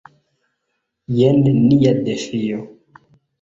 Jen 1.17 1.43
nia 1.67 1.93
defio. 2.09 2.65